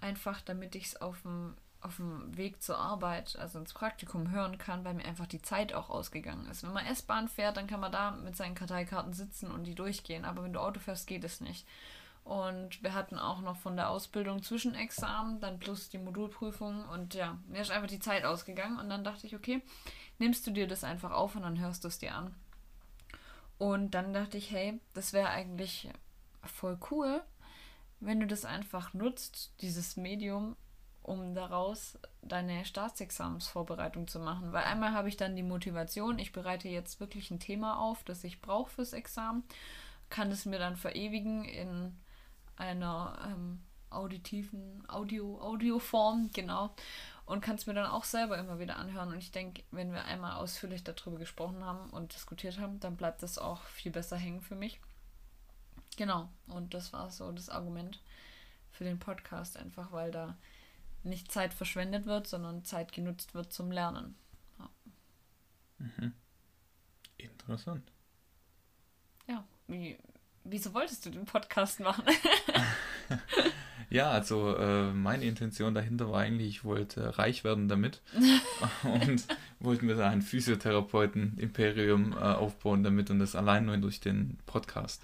[0.00, 4.58] einfach damit ich es auf dem, auf dem Weg zur Arbeit, also ins Praktikum hören
[4.58, 6.62] kann, weil mir einfach die Zeit auch ausgegangen ist.
[6.62, 10.24] Wenn man S-Bahn fährt, dann kann man da mit seinen Karteikarten sitzen und die durchgehen,
[10.24, 11.66] aber wenn du Auto fährst, geht es nicht.
[12.24, 17.38] Und wir hatten auch noch von der Ausbildung Zwischenexamen, dann plus die Modulprüfung und ja,
[17.46, 19.62] mir ist einfach die Zeit ausgegangen und dann dachte ich, okay,
[20.18, 22.34] nimmst du dir das einfach auf und dann hörst du es dir an.
[23.56, 25.88] Und dann dachte ich, hey, das wäre eigentlich
[26.44, 27.22] voll cool,
[28.00, 30.56] wenn du das einfach nutzt, dieses Medium,
[31.08, 34.52] um daraus deine Staatsexamensvorbereitung zu machen.
[34.52, 38.24] Weil einmal habe ich dann die Motivation, ich bereite jetzt wirklich ein Thema auf, das
[38.24, 39.42] ich brauche fürs Examen,
[40.10, 41.96] kann es mir dann verewigen in
[42.56, 46.74] einer ähm, auditiven Audio, Audioform, genau.
[47.24, 49.08] Und kann es mir dann auch selber immer wieder anhören.
[49.08, 53.22] Und ich denke, wenn wir einmal ausführlich darüber gesprochen haben und diskutiert haben, dann bleibt
[53.22, 54.80] das auch viel besser hängen für mich.
[55.96, 58.00] Genau, und das war so das Argument
[58.70, 60.36] für den Podcast, einfach weil da
[61.02, 64.16] nicht Zeit verschwendet wird, sondern Zeit genutzt wird zum Lernen.
[64.58, 64.70] Ja.
[65.78, 66.12] Mhm.
[67.16, 67.90] Interessant.
[69.68, 69.96] wie,
[70.44, 72.04] wieso wolltest du den Podcast machen?
[73.90, 78.00] ja, also äh, meine Intention dahinter war eigentlich, ich wollte reich werden damit
[78.82, 79.24] und
[79.60, 85.02] wollte mir da ein Physiotherapeuten-Imperium äh, aufbauen damit und das allein nur durch den Podcast.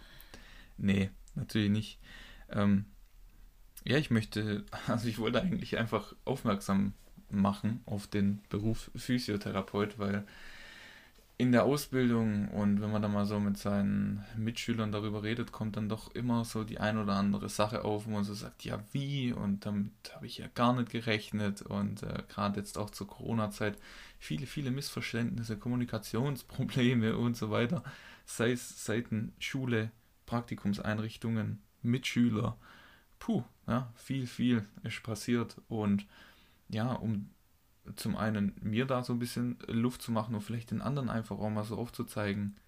[0.77, 1.99] Nee, natürlich nicht.
[2.51, 2.87] Ähm,
[3.85, 6.95] ja, ich möchte, also ich wollte eigentlich einfach aufmerksam
[7.31, 10.25] machen auf den Beruf Physiotherapeut, weil
[11.37, 15.77] in der Ausbildung und wenn man da mal so mit seinen Mitschülern darüber redet, kommt
[15.77, 18.79] dann doch immer so die ein oder andere Sache auf, wo man so sagt, ja
[18.93, 19.33] wie?
[19.33, 21.63] Und damit habe ich ja gar nicht gerechnet.
[21.63, 23.77] Und äh, gerade jetzt auch zur Corona-Zeit
[24.21, 27.83] viele, viele Missverständnisse, Kommunikationsprobleme und so weiter,
[28.27, 29.91] sei es Seiten Schule,
[30.27, 32.57] Praktikumseinrichtungen, Mitschüler,
[33.25, 36.05] puh, ja, viel, viel ist passiert und
[36.69, 37.31] ja, um
[37.97, 41.39] zum einen mir da so ein bisschen Luft zu machen und vielleicht den anderen einfach
[41.39, 42.59] auch mal so aufzuzeigen,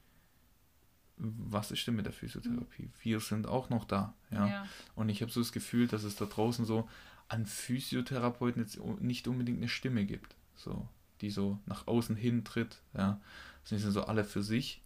[1.19, 2.85] was ist denn mit der Physiotherapie?
[2.85, 2.93] Mhm.
[3.03, 4.47] Wir sind auch noch da, ja.
[4.47, 4.69] ja.
[4.95, 6.89] Und ich habe so das Gefühl, dass es da draußen so
[7.29, 10.89] an Physiotherapeuten jetzt nicht unbedingt eine Stimme gibt, so,
[11.21, 13.21] die so nach außen hin tritt, ja.
[13.69, 14.81] Das sind so alle für sich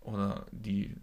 [0.00, 0.96] oder die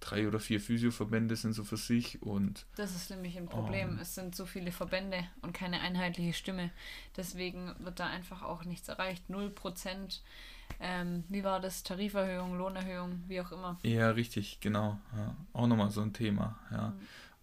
[0.00, 2.66] drei oder vier Physioverbände sind so für sich und.
[2.76, 3.90] Das ist nämlich ein Problem.
[3.90, 6.70] Um, es sind so viele Verbände und keine einheitliche Stimme.
[7.16, 9.28] Deswegen wird da einfach auch nichts erreicht.
[9.30, 10.22] Null Prozent.
[10.80, 11.82] Ähm, wie war das?
[11.82, 13.78] Tariferhöhung, Lohnerhöhung, wie auch immer.
[13.82, 14.98] Ja, richtig, genau.
[15.16, 15.36] Ja.
[15.52, 16.88] Auch nochmal so ein Thema, ja.
[16.88, 17.00] Mhm.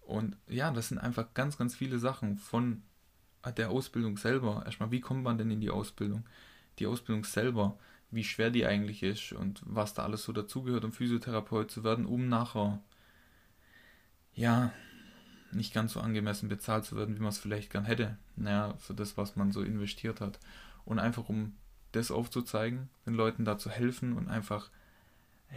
[0.08, 2.82] Und ja, das sind einfach ganz, ganz viele Sachen von
[3.56, 4.62] der Ausbildung selber.
[4.64, 6.24] Erstmal, wie kommt man denn in die Ausbildung?
[6.78, 7.78] Die Ausbildung selber
[8.10, 12.06] wie schwer die eigentlich ist und was da alles so dazugehört, um Physiotherapeut zu werden,
[12.06, 12.80] um nachher,
[14.34, 14.72] ja,
[15.52, 18.18] nicht ganz so angemessen bezahlt zu werden, wie man es vielleicht gern hätte.
[18.36, 20.38] Naja, für das, was man so investiert hat.
[20.84, 21.54] Und einfach um
[21.92, 24.70] das aufzuzeigen, den Leuten da zu helfen und einfach,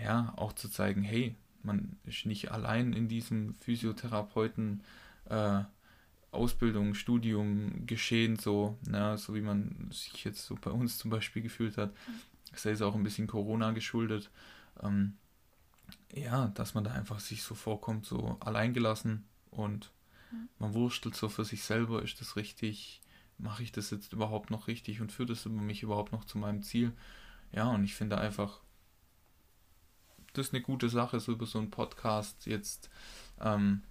[0.02, 4.84] ja, auch zu zeigen, hey, man ist nicht allein in diesem Physiotherapeuten
[5.26, 5.64] äh,
[6.32, 11.42] Ausbildung, Studium geschehen, so, na, so wie man sich jetzt so bei uns zum Beispiel
[11.42, 11.94] gefühlt hat.
[12.52, 14.30] Das ist auch ein bisschen Corona geschuldet.
[14.82, 15.18] Ähm,
[16.14, 19.92] ja, dass man da einfach sich so vorkommt, so alleingelassen und
[20.32, 20.50] mhm.
[20.60, 23.02] man wurstelt so für sich selber, ist das richtig,
[23.38, 26.64] mache ich das jetzt überhaupt noch richtig und führt das mich überhaupt noch zu meinem
[26.64, 26.94] Ziel?
[27.52, 28.62] Ja, und ich finde einfach,
[30.34, 32.90] das ist eine gute Sache, so über so einen Podcast jetzt
[33.40, 33.84] ähm,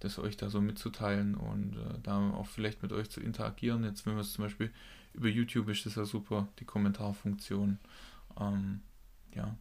[0.00, 3.84] das euch da so mitzuteilen und äh, da auch vielleicht mit euch zu interagieren.
[3.84, 4.72] Jetzt, wenn wir es zum Beispiel
[5.14, 7.78] über YouTube ist das ja super, die Kommentarfunktion.
[8.38, 8.82] Ähm,
[9.34, 9.56] ja.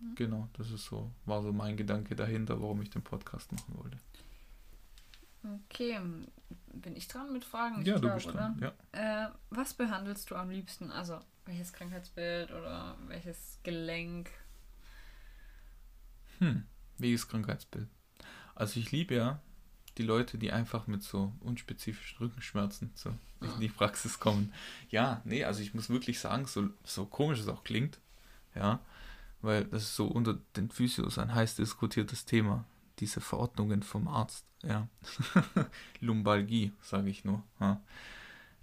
[0.00, 0.14] Mhm.
[0.14, 3.98] Genau, das ist so, war so mein Gedanke dahinter, warum ich den Podcast machen wollte.
[5.64, 6.00] Okay,
[6.74, 7.80] bin ich dran mit Fragen?
[7.80, 8.60] Ich ja, glaub, du bist dran.
[8.60, 9.26] Ja.
[9.26, 10.90] Äh, was behandelst du am liebsten?
[10.90, 14.30] Also, welches Krankheitsbild oder welches Gelenk?
[16.38, 16.64] Hm,
[16.98, 17.88] welches Krankheitsbild?
[18.54, 19.40] Also, ich liebe ja
[19.98, 24.52] die Leute, die einfach mit so unspezifischen Rückenschmerzen so in die Praxis kommen.
[24.90, 27.98] Ja, nee, also ich muss wirklich sagen, so, so komisch es auch klingt,
[28.54, 28.80] ja,
[29.42, 32.64] weil das ist so unter den Physios ein heiß diskutiertes Thema,
[32.98, 34.88] diese Verordnungen vom Arzt, ja.
[36.00, 37.80] Lumbalgie, sage ich nur, ja.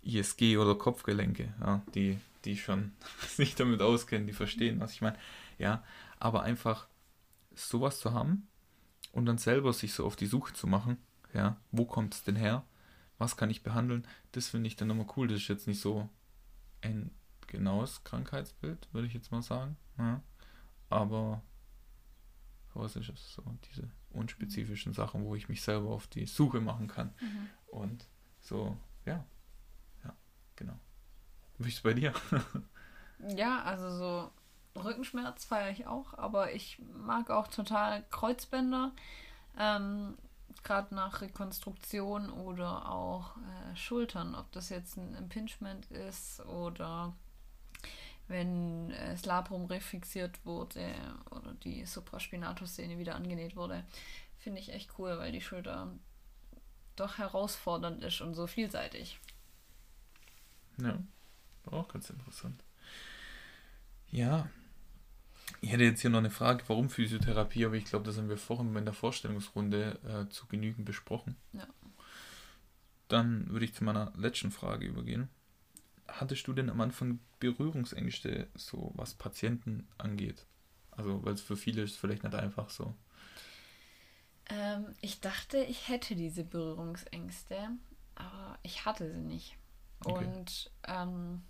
[0.02, 2.91] ISG oder Kopfgelenke, ja, die, die schon
[3.28, 5.17] sich damit auskennen, die verstehen, was ich meine,
[5.58, 5.84] ja,
[6.19, 6.88] aber einfach
[7.56, 8.48] sowas zu haben
[9.12, 10.98] und dann selber sich so auf die Suche zu machen,
[11.34, 12.63] ja, wo kommt es denn her?
[13.17, 14.08] Was kann ich behandeln?
[14.32, 15.28] Das finde ich dann nochmal cool.
[15.28, 16.10] Das ist jetzt nicht so
[16.82, 17.12] ein
[17.48, 19.78] genaues Krankheitsbild, würde ich jetzt mal sagen.
[19.98, 20.22] Ja.
[20.89, 21.41] Aber
[22.74, 23.34] was ist es?
[23.34, 27.13] So diese unspezifischen Sachen, wo ich mich selber auf die Suche machen kann.
[27.22, 27.50] Mhm.
[27.67, 28.08] Und
[28.41, 29.24] so, ja.
[30.04, 30.15] Ja,
[30.56, 30.80] genau.
[31.58, 32.13] Wie ist es bei dir?
[33.36, 34.32] ja, also so
[34.82, 38.91] Rückenschmerz feiere ich auch, aber ich mag auch total Kreuzbänder.
[39.58, 40.17] Ähm,
[40.63, 47.13] gerade nach Rekonstruktion oder auch äh, Schultern, ob das jetzt ein Impingement ist oder
[48.28, 50.94] wenn äh, das Labrum refixiert wurde
[51.32, 53.84] oder die Supraspinatus-Szene wieder angenäht wurde,
[54.38, 55.92] finde ich echt cool, weil die Schulter
[56.96, 59.20] doch herausfordernd ist und so vielseitig.
[60.78, 60.98] Ja,
[61.66, 62.63] auch ganz interessant.
[64.12, 64.48] Ja,
[65.63, 68.38] ich hätte jetzt hier noch eine Frage, warum Physiotherapie, aber ich glaube, das haben wir
[68.38, 71.38] vorhin in der Vorstellungsrunde äh, zu genügend besprochen.
[71.54, 71.65] Ja.
[73.08, 75.30] Dann würde ich zu meiner letzten Frage übergehen.
[76.10, 80.45] Hattest du denn am Anfang Berührungsängste, so was Patienten angeht?
[80.91, 82.93] Also, weil es für viele ist vielleicht nicht einfach so.
[84.49, 87.69] Ähm, ich dachte, ich hätte diese Berührungsängste,
[88.15, 89.58] aber ich hatte sie nicht.
[90.04, 90.26] Okay.
[90.26, 91.41] Und ähm,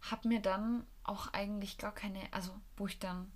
[0.00, 3.30] habe mir dann auch eigentlich gar keine, also wo ich dann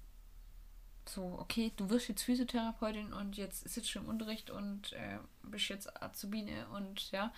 [1.09, 5.69] so, okay, du wirst jetzt Physiotherapeutin und jetzt sitzt du im Unterricht und äh, bist
[5.69, 7.33] jetzt Azubine und ja,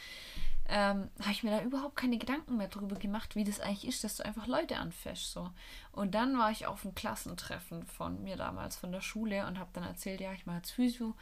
[0.68, 4.04] ähm, habe ich mir da überhaupt keine Gedanken mehr drüber gemacht, wie das eigentlich ist,
[4.04, 5.32] dass du einfach Leute anfäschst.
[5.32, 5.50] So.
[5.92, 9.70] Und dann war ich auf einem Klassentreffen von mir damals von der Schule und habe
[9.72, 11.16] dann erzählt, ja, ich mache jetzt Physio.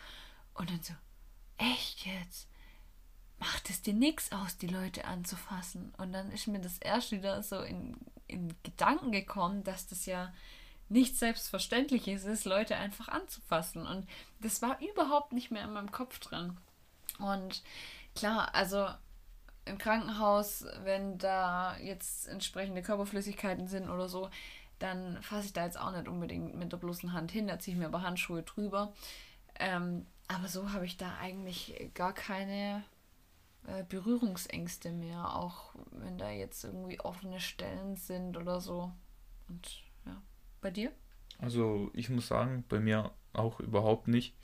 [0.54, 0.94] Und dann so,
[1.58, 2.48] echt jetzt?
[3.38, 5.94] Macht es dir nichts aus, die Leute anzufassen?
[5.96, 7.96] Und dann ist mir das erst wieder so in,
[8.28, 10.32] in Gedanken gekommen, dass das ja
[10.88, 13.86] nichts Selbstverständliches ist, Leute einfach anzufassen.
[13.86, 14.08] Und
[14.40, 16.56] das war überhaupt nicht mehr in meinem Kopf drin.
[17.18, 17.62] Und
[18.14, 18.88] klar, also
[19.64, 24.30] im Krankenhaus, wenn da jetzt entsprechende Körperflüssigkeiten sind oder so,
[24.78, 27.74] dann fasse ich da jetzt auch nicht unbedingt mit der bloßen Hand hin, da ziehe
[27.74, 28.92] ich mir aber Handschuhe drüber.
[29.58, 32.84] Ähm, aber so habe ich da eigentlich gar keine
[33.66, 38.92] äh, Berührungsängste mehr, auch wenn da jetzt irgendwie offene Stellen sind oder so.
[39.48, 40.20] Und ja,
[40.60, 40.92] bei dir?
[41.38, 44.34] Also ich muss sagen, bei mir auch überhaupt nicht.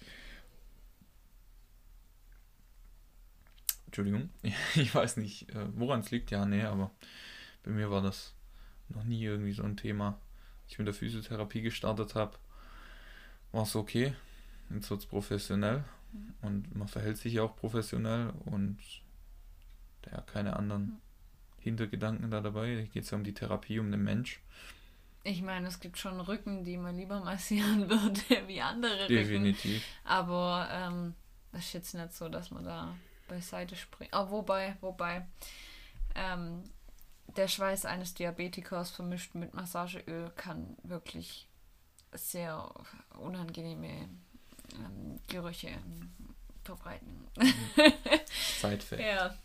[3.87, 4.31] Entschuldigung,
[4.75, 6.91] ich weiß nicht, äh, woran es liegt, ja, nee, aber
[7.63, 8.35] bei mir war das
[8.89, 10.19] noch nie irgendwie so ein Thema.
[10.65, 12.37] Als ich mit der Physiotherapie gestartet habe,
[13.53, 14.15] war es okay.
[14.71, 16.35] Jetzt wird es professionell mhm.
[16.43, 18.79] und man verhält sich ja auch professionell und
[20.11, 21.01] da keine anderen mhm.
[21.59, 22.77] Hintergedanken da dabei.
[22.77, 24.41] Da geht es ja um die Therapie, um den Mensch.
[25.23, 29.83] Ich meine, es gibt schon Rücken, die man lieber massieren würde wie andere Definitiv.
[29.83, 29.83] Rücken.
[30.05, 31.15] Aber ähm,
[31.53, 32.95] das ist jetzt nicht so, dass man da
[33.27, 34.11] beiseite springen.
[34.15, 35.27] Oh, wobei, wobei,
[36.15, 36.63] ähm,
[37.37, 41.49] der Schweiß eines Diabetikers vermischt mit Massageöl kann wirklich
[42.13, 42.71] sehr
[43.19, 44.09] unangenehme
[44.75, 45.71] ähm, Gerüche
[46.63, 47.27] verbreiten.
[48.61, 49.01] Zeitfeld.
[49.01, 49.37] ja.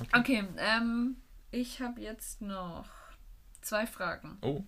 [0.00, 1.16] Okay, okay ähm,
[1.50, 2.88] ich habe jetzt noch
[3.60, 4.38] zwei Fragen.
[4.42, 4.62] Oh.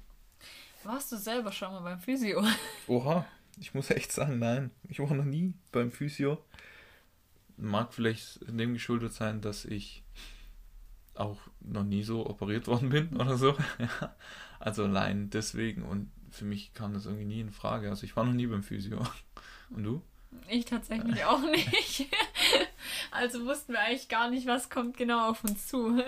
[0.84, 2.44] Warst du selber schon mal beim Physio?
[2.86, 3.26] Oha,
[3.58, 4.70] ich muss echt sagen, nein.
[4.88, 6.42] Ich war noch nie beim Physio
[7.56, 10.02] mag vielleicht dem geschuldet sein, dass ich
[11.14, 13.56] auch noch nie so operiert worden bin oder so.
[14.58, 17.88] also allein deswegen und für mich kam das irgendwie nie in Frage.
[17.88, 19.00] Also ich war noch nie beim Physio.
[19.70, 20.02] Und du?
[20.48, 22.06] Ich tatsächlich auch nicht.
[23.10, 26.02] Also wussten wir eigentlich gar nicht, was kommt genau auf uns zu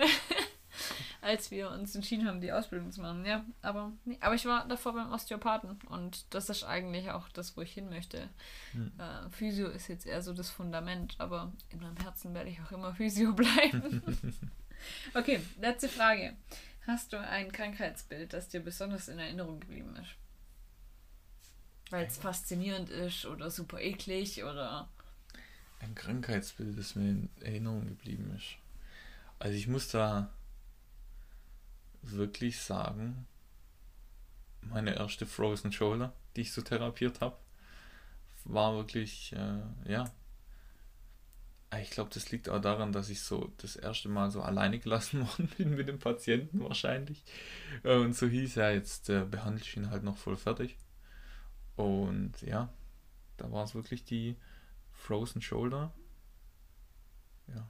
[1.21, 3.25] als wir uns entschieden haben, die Ausbildung zu machen.
[3.25, 7.57] Ja, aber, nee, aber ich war davor beim Osteopathen und das ist eigentlich auch das,
[7.57, 8.29] wo ich hin möchte.
[8.71, 8.91] Hm.
[8.97, 12.71] Äh, Physio ist jetzt eher so das Fundament, aber in meinem Herzen werde ich auch
[12.71, 14.01] immer Physio bleiben.
[15.13, 16.35] okay, letzte Frage.
[16.87, 20.15] Hast du ein Krankheitsbild, das dir besonders in Erinnerung geblieben ist?
[21.89, 24.87] Weil es faszinierend ist oder super eklig oder.
[25.79, 28.57] Ein Krankheitsbild, das mir in Erinnerung geblieben ist.
[29.39, 30.29] Also ich muss da
[32.01, 33.25] wirklich sagen,
[34.61, 37.37] meine erste Frozen Shoulder, die ich so therapiert habe,
[38.45, 40.11] war wirklich, äh, ja.
[41.81, 45.21] Ich glaube, das liegt auch daran, dass ich so das erste Mal so alleine gelassen
[45.27, 47.23] worden bin mit dem Patienten wahrscheinlich.
[47.83, 50.77] Äh, und so hieß er, jetzt äh, behandle ich ihn halt noch voll fertig.
[51.79, 52.73] Und ja,
[53.37, 54.35] da war es wirklich die
[54.91, 55.93] Frozen Shoulder.
[57.47, 57.69] Ja,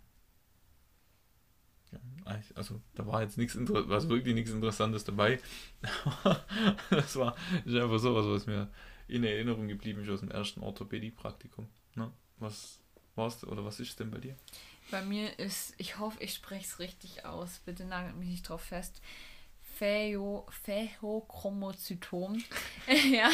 [2.55, 5.39] also da war jetzt nichts was wirklich nichts Interessantes dabei.
[6.89, 8.69] das war ist einfach sowas, was mir
[9.07, 11.67] in Erinnerung geblieben ist aus dem ersten Orthopädie-Praktikum.
[11.95, 12.11] Ne?
[12.37, 12.79] Was
[13.15, 14.35] warst oder was ist denn bei dir?
[14.91, 18.61] Bei mir ist, ich hoffe, ich spreche es richtig aus, bitte nagelt mich nicht drauf
[18.61, 19.01] fest.
[19.79, 22.43] Phaeochromozytom.
[23.11, 23.29] ja.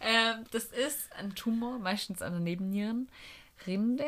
[0.00, 4.06] ähm, das ist ein Tumor, meistens an der Nebennierenrinde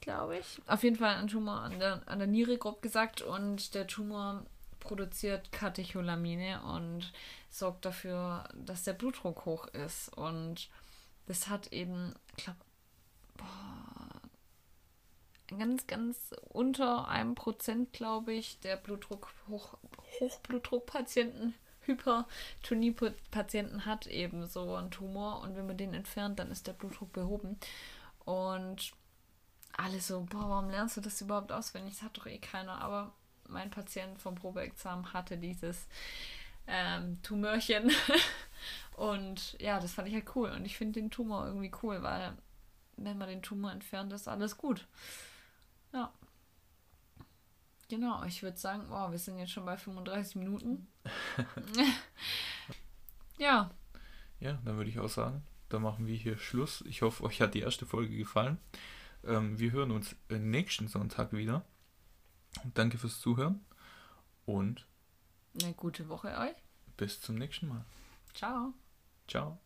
[0.00, 0.62] glaube ich.
[0.66, 3.20] Auf jeden Fall ein Tumor an der, an der Niere, grob gesagt.
[3.20, 4.46] Und der Tumor
[4.80, 7.12] produziert Katecholamine und
[7.50, 10.08] sorgt dafür, dass der Blutdruck hoch ist.
[10.16, 10.70] Und
[11.26, 12.60] das hat eben, ich glaube,
[15.58, 19.78] ganz, ganz unter einem Prozent, glaube ich, der Blutdruck, Hoch,
[20.20, 21.54] Hochblutdruckpatienten,
[21.88, 27.12] Hypertonie-Patienten hat eben so einen Tumor und wenn man den entfernt, dann ist der Blutdruck
[27.12, 27.58] behoben.
[28.24, 28.92] Und
[29.72, 31.94] alle so, boah, warum lernst du das überhaupt auswendig?
[31.94, 32.80] Das hat doch eh keiner.
[32.82, 33.12] Aber
[33.48, 35.86] mein Patient vom Probeexamen hatte dieses
[36.66, 37.90] ähm, Tumörchen.
[38.96, 40.50] und ja, das fand ich halt cool.
[40.50, 42.32] Und ich finde den Tumor irgendwie cool, weil
[42.96, 44.86] wenn man den Tumor entfernt, ist alles gut.
[45.92, 46.12] Ja.
[47.88, 50.88] Genau, ich würde sagen, oh, wir sind jetzt schon bei 35 Minuten.
[53.38, 53.70] ja.
[54.40, 56.84] Ja, dann würde ich auch sagen, dann machen wir hier Schluss.
[56.86, 58.58] Ich hoffe, euch hat die erste Folge gefallen.
[59.24, 61.64] Ähm, wir hören uns nächsten Sonntag wieder.
[62.74, 63.64] Danke fürs Zuhören
[64.44, 64.86] und
[65.62, 66.56] eine gute Woche euch.
[66.96, 67.84] Bis zum nächsten Mal.
[68.34, 68.74] Ciao.
[69.26, 69.58] Ciao.